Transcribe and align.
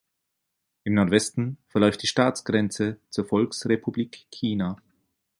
Im 0.83 0.95
Nordwesten 0.95 1.59
verläuft 1.67 2.01
die 2.01 2.07
Staatsgrenze 2.07 2.97
zur 3.11 3.25
Volksrepublik 3.25 4.25
China. 4.31 4.77